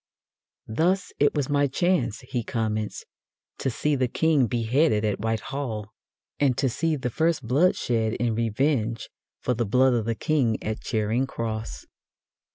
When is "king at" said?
10.15-10.81